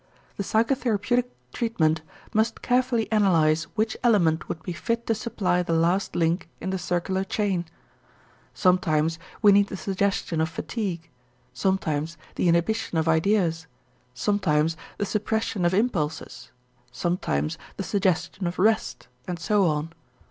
The 0.35 0.41
psychotherapeutic 0.43 1.25
treatment 1.53 2.01
must 2.33 2.63
carefully 2.63 3.07
analyze 3.11 3.65
which 3.75 3.95
element 4.03 4.49
would 4.49 4.63
be 4.63 4.73
fit 4.73 5.05
to 5.05 5.13
supply 5.13 5.61
the 5.61 5.73
last 5.73 6.15
link 6.15 6.49
in 6.59 6.71
the 6.71 6.79
circular 6.79 7.23
chain. 7.23 7.65
Sometimes 8.51 9.19
we 9.43 9.51
need 9.51 9.67
the 9.67 9.77
suggestion 9.77 10.41
of 10.41 10.49
fatigue, 10.49 11.07
sometimes 11.53 12.17
the 12.33 12.47
inhibition 12.49 12.97
of 12.97 13.07
ideas, 13.07 13.67
sometimes 14.15 14.75
the 14.97 15.05
suppression 15.05 15.65
of 15.65 15.71
impulses, 15.75 16.49
sometimes 16.91 17.59
the 17.77 17.83
suggestion 17.83 18.47
of 18.47 18.57
rest, 18.57 19.07
and 19.27 19.37
so 19.37 19.67
on. 19.67 19.93